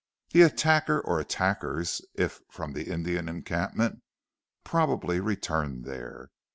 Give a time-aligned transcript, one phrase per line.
[0.31, 4.01] The attacker or attackers, if from the Indian encampment,
[4.63, 6.31] probably returned there.